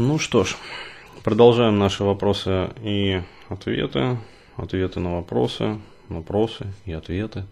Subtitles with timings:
[0.00, 0.54] Ну что ж,
[1.24, 4.16] продолжаем наши вопросы и ответы.
[4.56, 7.46] Ответы на вопросы, вопросы и ответы.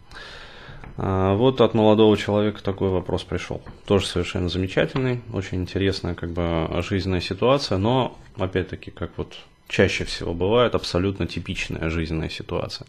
[0.97, 3.61] А, вот от молодого человека такой вопрос пришел.
[3.85, 10.33] Тоже совершенно замечательный, очень интересная как бы жизненная ситуация, но опять-таки, как вот чаще всего
[10.33, 12.87] бывает, абсолютно типичная жизненная ситуация.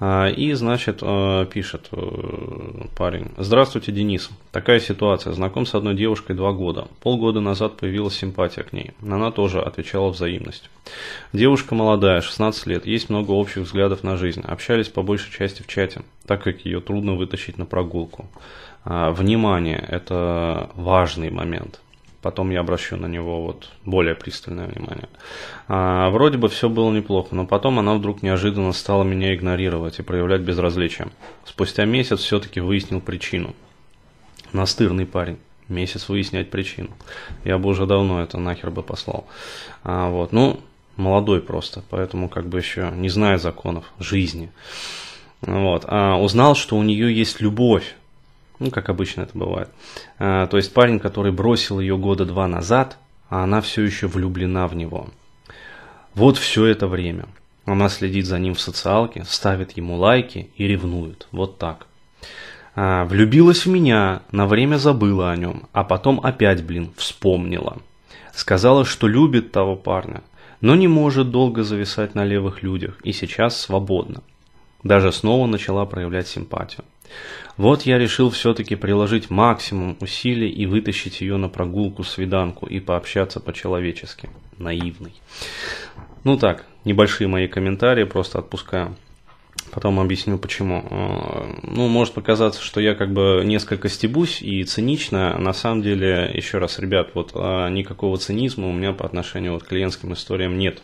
[0.00, 3.32] А, и, значит, а, пишет э, парень.
[3.36, 4.30] Здравствуйте, Денис.
[4.52, 5.32] Такая ситуация.
[5.32, 6.86] Знаком с одной девушкой два года.
[7.00, 8.92] Полгода назад появилась симпатия к ней.
[9.02, 10.70] Она тоже отвечала взаимностью.
[11.32, 12.86] Девушка молодая, 16 лет.
[12.86, 14.42] Есть много общих взглядов на жизнь.
[14.42, 18.26] Общались по большей части в чате, так как ее трудно вытащить на прогулку.
[18.84, 21.80] А, внимание– это важный момент
[22.22, 25.08] потом я обращу на него вот более пристальное внимание.
[25.68, 30.02] А, вроде бы все было неплохо, но потом она вдруг неожиданно стала меня игнорировать и
[30.02, 31.08] проявлять безразличие.
[31.44, 33.54] Спустя месяц все-таки выяснил причину.
[34.52, 35.38] Настырный парень.
[35.68, 36.90] Месяц выяснять причину.
[37.44, 39.26] Я бы уже давно это нахер бы послал.
[39.84, 40.32] А, вот.
[40.32, 40.60] Ну,
[40.96, 44.50] молодой просто, поэтому как бы еще не знает законов жизни.
[45.42, 45.84] Вот.
[45.86, 47.94] А узнал, что у нее есть любовь
[48.58, 49.70] ну, как обычно это бывает.
[50.18, 54.66] А, то есть парень, который бросил ее года два назад, а она все еще влюблена
[54.68, 55.08] в него.
[56.14, 57.26] Вот все это время.
[57.64, 61.28] Она следит за ним в социалке, ставит ему лайки и ревнует.
[61.32, 61.86] Вот так.
[62.74, 67.78] А, влюбилась в меня, на время забыла о нем, а потом опять, блин, вспомнила.
[68.32, 70.22] Сказала, что любит того парня,
[70.60, 74.22] но не может долго зависать на левых людях и сейчас свободна.
[74.82, 76.84] Даже снова начала проявлять симпатию.
[77.56, 83.40] Вот я решил все-таки приложить максимум усилий и вытащить ее на прогулку, свиданку и пообщаться
[83.40, 84.30] по-человечески.
[84.58, 85.12] Наивный.
[86.24, 88.96] Ну так, небольшие мои комментарии, просто отпускаю.
[89.70, 90.84] Потом объясню почему.
[90.88, 95.36] Э, ну, может показаться, что я как бы несколько стебусь и цинично.
[95.38, 99.64] На самом деле, еще раз, ребят, вот а, никакого цинизма у меня по отношению вот
[99.64, 100.82] к клиентским историям нет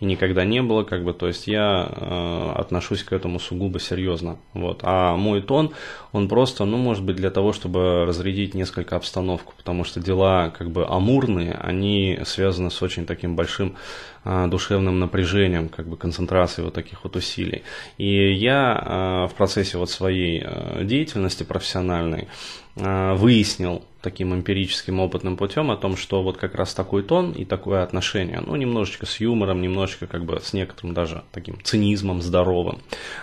[0.00, 4.38] и никогда не было, как бы, то есть я э, отношусь к этому сугубо серьезно,
[4.52, 4.80] вот.
[4.82, 5.72] А мой тон,
[6.12, 10.70] он просто, ну, может быть, для того, чтобы разрядить несколько обстановку, потому что дела, как
[10.70, 13.76] бы, амурные, они связаны с очень таким большим
[14.24, 17.62] э, душевным напряжением, как бы, концентрацией вот таких вот усилий.
[17.98, 22.28] И я э, в процессе вот своей э, деятельности профессиональной
[22.74, 27.82] выяснил, таким эмпирическим опытным путем о том, что вот как раз такой тон и такое
[27.82, 32.80] отношение, ну, немножечко с юмором, немножечко как бы с некоторым даже таким цинизмом здоровым,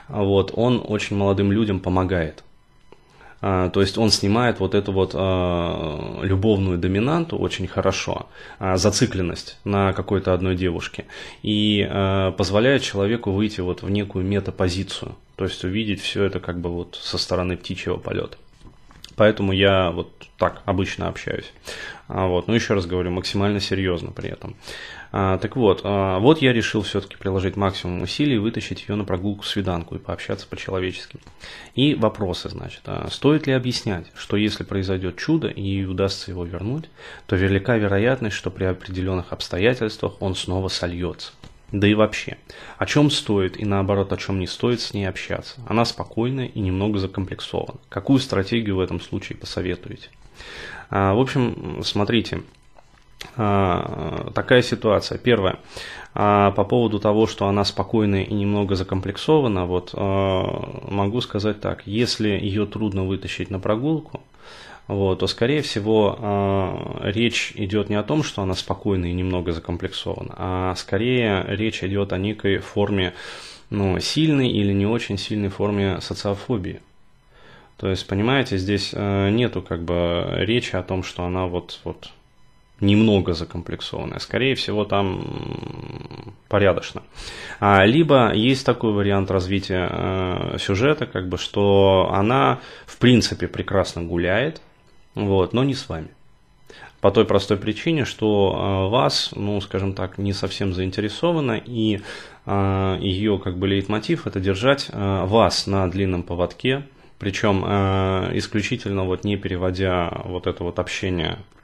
[0.07, 2.43] вот, он очень молодым людям помогает.
[3.41, 8.27] А, то есть он снимает вот эту вот а, любовную доминанту очень хорошо,
[8.59, 11.05] зацикленность на какой-то одной девушке
[11.41, 11.87] и
[12.37, 16.99] позволяет человеку выйти вот в некую метапозицию, то есть увидеть все это как бы вот
[17.01, 18.37] со стороны птичьего полета.
[19.19, 21.51] Поэтому я вот так обычно общаюсь.
[22.07, 22.47] А, вот.
[22.47, 24.55] Но еще раз говорю, максимально серьезно при этом.
[25.11, 29.43] А, так вот, а, вот я решил все-таки приложить максимум усилий, вытащить ее на прогулку
[29.43, 31.19] свиданку и пообщаться по-человечески.
[31.75, 36.85] И вопросы, значит, стоит ли объяснять, что если произойдет чудо и удастся его вернуть,
[37.27, 41.33] то велика вероятность, что при определенных обстоятельствах он снова сольется.
[41.71, 42.37] Да и вообще,
[42.77, 45.61] о чем стоит и наоборот, о чем не стоит с ней общаться.
[45.67, 47.79] Она спокойная и немного закомплексована.
[47.89, 50.09] Какую стратегию в этом случае посоветуете?
[50.89, 52.41] А, в общем, смотрите,
[53.35, 55.19] а, такая ситуация.
[55.19, 55.59] Первое,
[56.15, 62.29] а, по поводу того, что она спокойная и немного закомплексована, вот могу сказать так, если
[62.29, 64.21] ее трудно вытащить на прогулку,
[64.89, 69.51] вот, то, скорее всего, э, речь идет не о том, что она спокойна и немного
[69.51, 73.13] закомплексована, а скорее речь идет о некой форме,
[73.69, 76.81] ну, сильной или не очень сильной форме социофобии.
[77.77, 82.09] То есть, понимаете, здесь э, нету как бы речи о том, что она вот, вот
[82.79, 84.17] немного закомплексованная.
[84.17, 87.03] Скорее всего, там порядочно.
[87.59, 94.01] А, либо есть такой вариант развития э, сюжета, как бы, что она в принципе прекрасно
[94.01, 94.63] гуляет,
[95.15, 96.09] вот, но не с вами.
[97.01, 102.01] По той простой причине, что э, вас, ну, скажем так, не совсем заинтересовано, и
[102.45, 106.83] э, ее как бы лейтмотив это держать э, вас на длинном поводке,
[107.17, 107.65] причем
[108.37, 111.58] исключительно вот не переводя вот это вот общение а,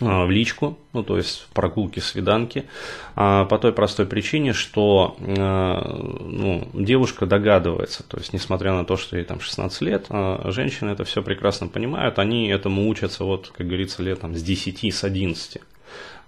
[0.00, 2.64] в личку, ну то есть прогулки, свиданки,
[3.16, 5.80] а, по той простой причине, что а,
[6.20, 10.06] ну, девушка догадывается, то есть несмотря на то, что ей там 16 лет,
[10.44, 15.04] женщины это все прекрасно понимают, они этому учатся вот, как говорится, летом с 10, с
[15.04, 15.58] 11.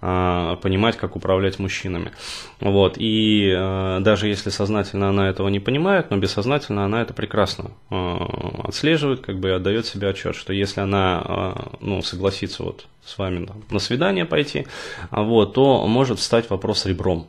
[0.03, 2.11] А, понимать, как управлять мужчинами.
[2.59, 2.95] Вот.
[2.97, 8.17] И э, даже если сознательно она этого не понимает, но бессознательно она это прекрасно э,
[8.63, 13.45] отслеживает, как бы и отдает себе отчет, что если она ну, согласится вот с вами
[13.45, 14.65] там, на свидание пойти,
[15.11, 17.27] вот, то может встать вопрос ребром.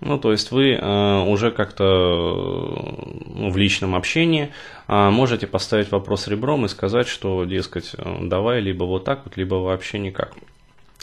[0.00, 4.50] Ну, то есть вы э, уже как-то ну, в личном общении
[4.88, 9.54] э, можете поставить вопрос ребром и сказать, что, дескать, давай либо вот так вот, либо
[9.54, 10.32] вообще никак.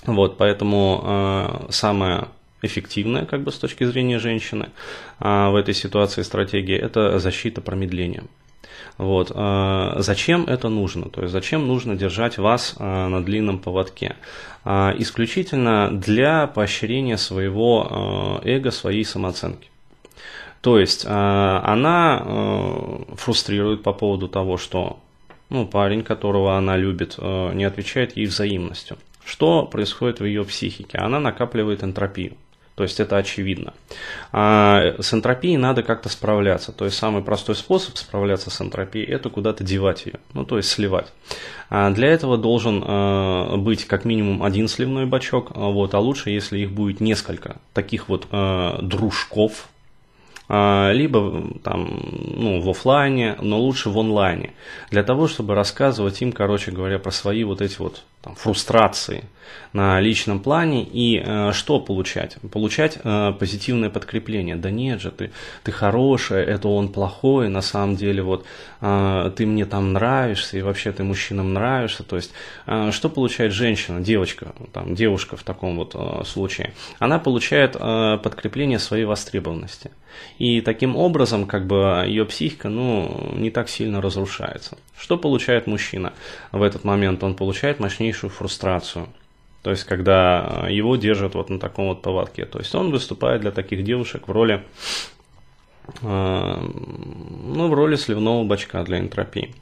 [0.05, 2.27] Вот, поэтому э, самое
[2.61, 4.69] эффективная, как бы с точки зрения женщины,
[5.19, 8.29] э, в этой ситуации стратегия– это защита промедлением.
[8.97, 9.31] Вот.
[9.33, 11.09] Э, зачем это нужно?
[11.09, 14.15] То есть зачем нужно держать вас э, на длинном поводке?
[14.65, 19.69] Исключительно для поощрения своего эго, своей самооценки.
[20.59, 22.21] То есть она
[23.15, 24.99] фрустрирует по поводу того, что
[25.49, 28.97] ну, парень, которого она любит, не отвечает ей взаимностью.
[29.27, 30.99] Что происходит в ее психике?
[30.99, 32.37] Она накапливает энтропию.
[32.75, 33.73] То есть это очевидно.
[34.31, 36.71] А с энтропией надо как-то справляться.
[36.71, 40.69] То есть самый простой способ справляться с энтропией– это куда-то девать ее, ну то есть
[40.69, 41.11] сливать.
[41.69, 46.59] А для этого должен э, быть как минимум один сливной бачок, вот, а лучше, если
[46.59, 49.67] их будет несколько таких вот э, дружков,
[50.49, 54.53] а, либо там, ну, в офлайне, но лучше в онлайне,
[54.91, 59.23] для того, чтобы рассказывать им, короче говоря, про свои вот эти вот там, фрустрации
[59.71, 62.37] на личном плане и э, что получать?
[62.51, 64.55] Получать э, позитивное подкрепление.
[64.55, 65.31] Да нет же, ты,
[65.63, 68.45] ты хорошая, это он плохой, на самом деле вот
[68.81, 72.03] э, ты мне там нравишься и вообще ты мужчинам нравишься.
[72.03, 72.31] То есть
[72.65, 76.73] э, что получает женщина, девочка, там, девушка в таком вот э, случае?
[76.99, 79.91] Она получает э, подкрепление своей востребованности.
[80.39, 84.77] И таким образом, как бы, ее психика, ну, не так сильно разрушается.
[84.97, 86.13] Что получает мужчина
[86.51, 87.23] в этот момент?
[87.23, 89.07] Он получает мощнейшую фрустрацию.
[89.63, 92.45] То есть, когда его держат вот на таком вот поводке.
[92.45, 94.63] То есть, он выступает для таких девушек в роли
[96.01, 99.53] э, ну, в роли сливного бачка для энтропии.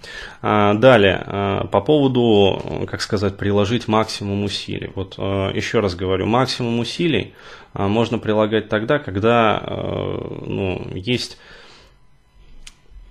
[0.41, 4.91] А, далее, э, по поводу, как сказать, приложить максимум усилий.
[4.95, 7.33] Вот э, еще раз говорю, максимум усилий
[7.73, 11.37] можно прилагать тогда, когда ну, есть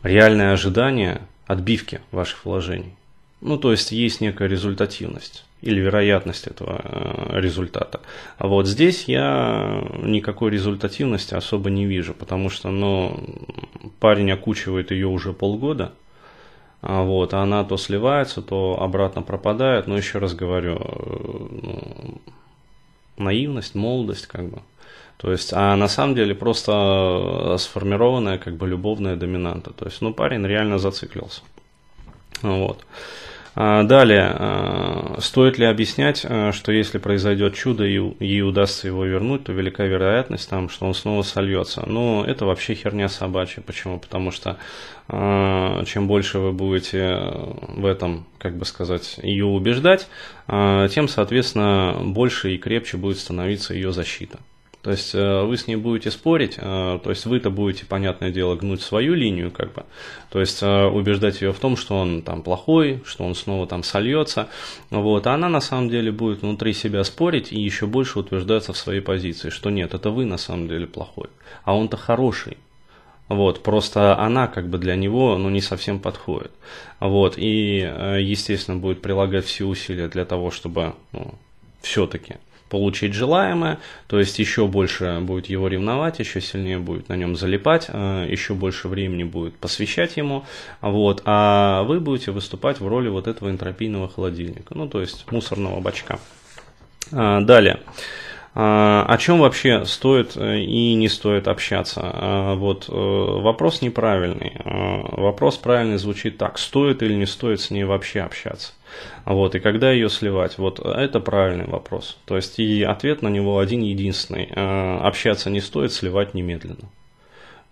[0.03, 2.95] реальное ожидание отбивки ваших вложений.
[3.45, 8.01] Ну, то есть есть некая результативность или вероятность этого э, результата.
[8.39, 13.47] А вот здесь я никакой результативности особо не вижу, потому что ну,
[14.01, 15.93] парень окучивает ее уже полгода,
[16.81, 19.87] а вот, а она то сливается, то обратно пропадает.
[19.89, 22.21] Но еще раз говорю, э, ну,
[23.19, 24.63] наивность, молодость, как бы.
[25.19, 29.71] То есть, а на самом деле просто сформированная как бы любовная доминанта.
[29.75, 31.43] То есть, ну, парень реально зациклился.
[32.41, 32.87] Вот.
[33.57, 39.05] А, далее, а, стоит ли объяснять, а, что если произойдет чудо и ей удастся его
[39.05, 41.85] вернуть, то велика вероятность, там, что он снова сольется.
[41.87, 43.63] Но это вообще херня собачья.
[43.63, 43.99] Почему?
[43.99, 44.59] Потому что
[45.07, 47.15] чем больше вы будете
[47.69, 50.09] в этом, как бы сказать, ее убеждать,
[50.47, 54.39] тем, соответственно, больше и крепче будет становиться ее защита.
[54.85, 58.55] То есть э, вы с ней будете спорить, э, то есть вы-то будете, понятное дело,
[58.55, 59.85] гнуть свою линию, как бы,
[60.29, 63.83] то есть э, убеждать ее в том, что он там плохой, что он снова там
[63.83, 64.49] сольется,
[64.91, 68.77] вот, а она на самом деле будет внутри себя спорить и еще больше утверждаться в
[68.77, 71.31] своей позиции, что нет, это вы на самом деле плохой,
[71.65, 72.59] а он-то хороший,
[73.31, 76.51] вот, просто она как бы для него, ну, не совсем подходит.
[77.01, 77.79] Вот, и,
[78.21, 81.33] естественно, будет прилагать все усилия для того, чтобы, ну,
[81.81, 82.35] все-таки
[82.69, 87.87] получить желаемое, то есть еще больше будет его ревновать, еще сильнее будет на нем залипать,
[87.89, 90.45] э, еще больше времени будет посвящать ему,
[90.81, 95.81] вот, а вы будете выступать в роли вот этого энтропийного холодильника, ну то есть мусорного
[95.81, 96.19] бачка.
[97.13, 97.81] А, далее.
[98.57, 102.01] А, о чем вообще стоит э, и не стоит общаться?
[102.05, 104.53] А, вот э, вопрос неправильный.
[104.65, 108.73] Вопрос правильный звучит так: стоит или не стоит с ней вообще общаться?
[109.25, 110.59] Вот, и когда ее сливать?
[110.59, 112.17] Вот это правильный вопрос.
[112.27, 114.49] То есть и ответ на него один единственный.
[114.51, 116.89] Э, общаться не стоит, сливать немедленно.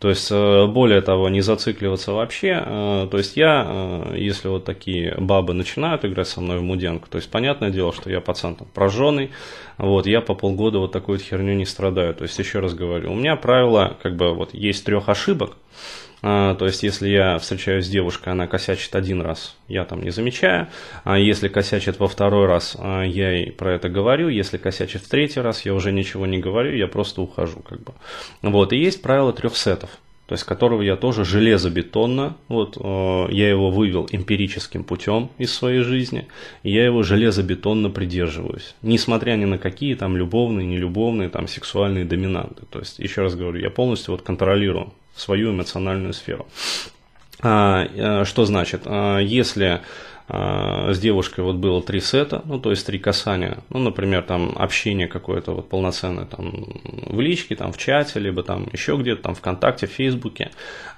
[0.03, 2.61] То есть, э, более того, не зацикливаться вообще.
[2.67, 7.19] Э, то есть, я, если вот такие бабы начинают играть со мной в муденку, то
[7.19, 9.31] есть, понятное дело, что я пацан там прожженный,
[9.79, 12.15] вот, я по полгода вот такой вот херню не страдаю.
[12.15, 15.53] То есть, еще раз говорю, у меня правило, как бы, вот, есть трех ошибок,
[16.23, 20.69] то есть, если я встречаюсь с девушкой, она косячит один раз, я там не замечаю.
[21.03, 24.29] А если косячит во второй раз, а, я ей про это говорю.
[24.29, 27.61] Если косячит в третий раз, я уже ничего не говорю, я просто ухожу.
[27.61, 27.95] Как бы.
[28.43, 28.73] Вот.
[28.73, 29.91] И есть правило трех сетов.
[30.27, 35.81] То есть которого я тоже железобетонно, вот э, я его вывел эмпирическим путем из своей
[35.81, 36.29] жизни,
[36.63, 42.65] и я его железобетонно придерживаюсь, несмотря ни на какие там любовные, нелюбовные, там сексуальные доминанты.
[42.71, 46.47] То есть, еще раз говорю, я полностью вот контролирую свою эмоциональную сферу.
[47.41, 48.83] А, э, что значит?
[48.87, 49.81] А, если
[50.29, 55.09] с девушкой вот было три сета, ну, то есть три касания, ну, например, там общение
[55.09, 56.67] какое-то вот полноценное там
[57.07, 60.51] в личке, там в чате, либо там еще где-то, там ВКонтакте, в Фейсбуке,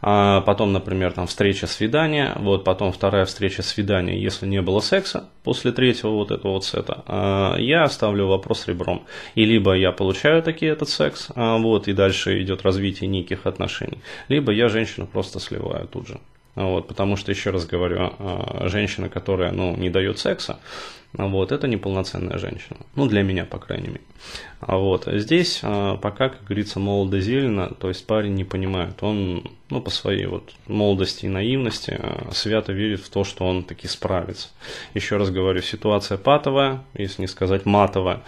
[0.02, 5.28] а потом, например, там встреча, свидание, вот потом вторая встреча, свидание, если не было секса
[5.42, 9.04] после третьего вот этого вот сета, а, я ставлю вопрос ребром,
[9.34, 13.98] и либо я получаю таки этот секс, а, вот, и дальше идет развитие неких отношений,
[14.28, 16.18] либо я женщину просто сливаю тут же.
[16.54, 20.58] Вот, потому что, еще раз говорю, а, женщина, которая ну, не дает секса,
[21.16, 22.78] вот, это неполноценная женщина.
[22.96, 24.00] Ну, для меня, по крайней мере.
[24.60, 29.00] А вот, здесь а, пока, как говорится, молодо зелено, то есть парень не понимает.
[29.02, 33.62] Он, ну, по своей вот молодости и наивности а, свято верит в то, что он
[33.62, 34.48] таки справится.
[34.94, 38.22] Еще раз говорю, ситуация патовая, если не сказать матовая.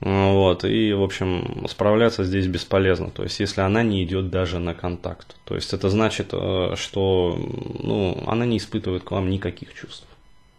[0.00, 3.10] Вот, и, в общем, справляться здесь бесполезно.
[3.10, 5.36] То есть, если она не идет даже на контакт.
[5.44, 7.38] То есть, это значит, что,
[7.80, 10.06] ну, она не испытывает к вам никаких чувств.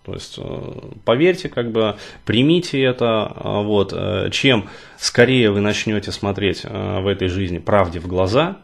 [0.06, 0.72] То есть, э,
[1.04, 7.28] поверьте, как бы примите это, э, вот, э, чем скорее вы начнете смотреть в этой
[7.28, 8.58] жизни правде в глаза,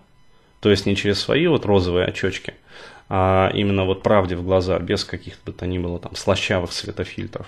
[0.60, 2.53] то есть не через свои вот розовые очечки,
[3.10, 7.48] а именно вот правде в глаза, без каких-то то ни было там слащавых светофильтров,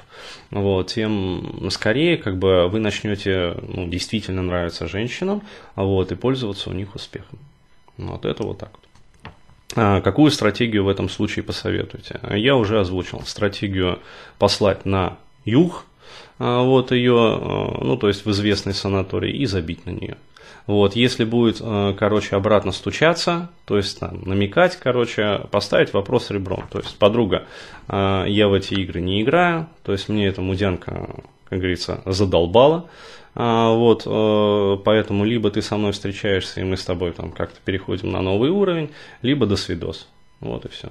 [0.50, 5.44] вот, тем скорее как бы вы начнете ну, действительно нравиться женщинам,
[5.76, 7.38] вот, и пользоваться у них успехом.
[7.98, 8.93] Вот это вот так вот.
[9.76, 12.20] А, какую стратегию в этом случае посоветуете?
[12.30, 14.00] Я уже озвучил стратегию
[14.38, 15.86] послать на юг,
[16.40, 20.18] а, вот ее, а, ну то есть в известный санаторий и забить на нее.
[20.66, 26.64] Вот, если будет, короче, обратно стучаться, то есть там, намекать, короче, поставить вопрос ребром.
[26.72, 27.44] То есть, подруга,
[27.90, 31.16] я в эти игры не играю, то есть мне эта мудянка,
[31.54, 32.90] как говорится, задолбала.
[33.36, 37.60] А, вот, э, поэтому либо ты со мной встречаешься, и мы с тобой там как-то
[37.64, 38.92] переходим на новый уровень,
[39.22, 40.08] либо до свидос.
[40.40, 40.90] Вот и все.